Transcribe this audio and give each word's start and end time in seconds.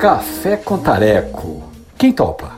Café 0.00 0.56
com 0.56 0.78
Tareco. 0.78 1.62
Quem 1.98 2.10
topa? 2.10 2.52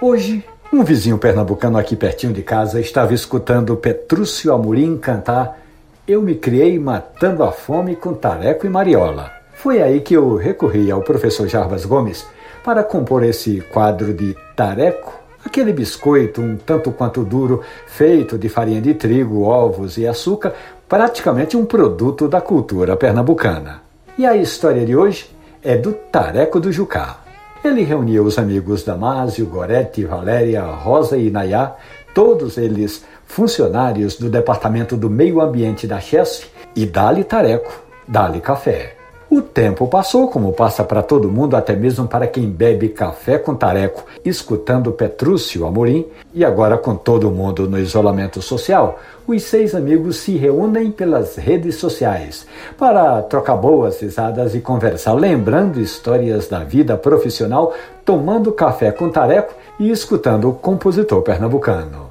Hoje, 0.00 0.44
um 0.72 0.82
vizinho 0.82 1.18
pernambucano 1.18 1.78
aqui 1.78 1.94
pertinho 1.94 2.32
de 2.32 2.42
casa 2.42 2.80
estava 2.80 3.14
escutando 3.14 3.76
Petrúcio 3.76 4.52
Amorim 4.52 4.98
cantar 4.98 5.60
Eu 6.04 6.20
me 6.20 6.34
criei 6.34 6.80
matando 6.80 7.44
a 7.44 7.52
fome 7.52 7.94
com 7.94 8.12
Tareco 8.12 8.66
e 8.66 8.68
Mariola. 8.68 9.30
Foi 9.52 9.80
aí 9.80 10.00
que 10.00 10.14
eu 10.14 10.34
recorri 10.34 10.90
ao 10.90 11.00
professor 11.00 11.46
Jarbas 11.46 11.84
Gomes 11.84 12.26
para 12.64 12.82
compor 12.82 13.22
esse 13.22 13.60
quadro 13.72 14.12
de 14.12 14.36
Tareco, 14.56 15.16
aquele 15.44 15.72
biscoito 15.72 16.42
um 16.42 16.56
tanto 16.56 16.90
quanto 16.90 17.22
duro, 17.22 17.62
feito 17.86 18.36
de 18.36 18.48
farinha 18.48 18.80
de 18.80 18.94
trigo, 18.94 19.42
ovos 19.42 19.96
e 19.96 20.08
açúcar, 20.08 20.54
praticamente 20.88 21.56
um 21.56 21.64
produto 21.64 22.26
da 22.26 22.40
cultura 22.40 22.96
pernambucana. 22.96 23.80
E 24.18 24.26
a 24.26 24.34
história 24.34 24.84
de 24.84 24.96
hoje 24.96 25.38
é 25.62 25.76
do 25.76 25.92
Tareco 25.92 26.58
do 26.58 26.72
Jucá. 26.72 27.20
Ele 27.62 27.82
reuniu 27.82 28.24
os 28.24 28.38
amigos 28.38 28.82
Damásio, 28.82 29.46
Gorete, 29.46 30.04
Valéria, 30.04 30.62
Rosa 30.62 31.18
e 31.18 31.30
Nayá, 31.30 31.76
todos 32.14 32.56
eles 32.56 33.04
funcionários 33.26 34.16
do 34.16 34.30
Departamento 34.30 34.96
do 34.96 35.10
Meio 35.10 35.40
Ambiente 35.40 35.86
da 35.86 36.00
Chesf, 36.00 36.48
e 36.74 36.86
dali 36.86 37.24
Tareco, 37.24 37.82
dali 38.08 38.40
café. 38.40 38.99
O 39.30 39.40
tempo 39.40 39.86
passou, 39.86 40.26
como 40.26 40.52
passa 40.52 40.82
para 40.82 41.04
todo 41.04 41.30
mundo, 41.30 41.54
até 41.54 41.76
mesmo 41.76 42.08
para 42.08 42.26
quem 42.26 42.50
bebe 42.50 42.88
café 42.88 43.38
com 43.38 43.54
tareco, 43.54 44.04
escutando 44.24 44.90
Petrúcio 44.90 45.64
Amorim, 45.64 46.04
e 46.34 46.44
agora 46.44 46.76
com 46.76 46.96
todo 46.96 47.30
mundo 47.30 47.70
no 47.70 47.78
isolamento 47.78 48.42
social, 48.42 48.98
os 49.28 49.44
seis 49.44 49.72
amigos 49.72 50.16
se 50.16 50.36
reúnem 50.36 50.90
pelas 50.90 51.36
redes 51.36 51.76
sociais 51.76 52.44
para 52.76 53.22
trocar 53.22 53.54
boas 53.54 54.00
risadas 54.00 54.52
e 54.56 54.60
conversar, 54.60 55.12
lembrando 55.12 55.80
histórias 55.80 56.48
da 56.48 56.64
vida 56.64 56.96
profissional, 56.96 57.72
tomando 58.04 58.50
café 58.50 58.90
com 58.90 59.08
tareco 59.10 59.54
e 59.78 59.92
escutando 59.92 60.50
o 60.50 60.54
compositor 60.54 61.22
pernambucano. 61.22 62.10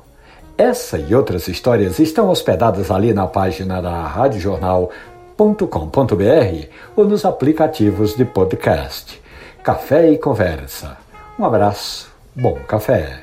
Essa 0.57 0.97
e 0.97 1.13
outras 1.13 1.49
histórias 1.49 1.99
estão 1.99 2.29
hospedadas 2.29 2.89
ali 2.89 3.13
na 3.13 3.27
página 3.27 3.81
da 3.81 4.07
Rádio 4.07 4.39
Jornal 4.39 4.89
café.com.br 5.39 6.67
ou 6.95 7.05
nos 7.05 7.23
aplicativos 7.23 8.15
de 8.15 8.25
podcast. 8.25 9.21
Café 9.63 10.11
e 10.11 10.17
Conversa. 10.17 10.97
Um 11.37 11.45
abraço, 11.45 12.11
bom 12.35 12.55
café. 12.67 13.21